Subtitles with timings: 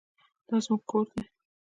[0.47, 1.23] دا زموږ کور دی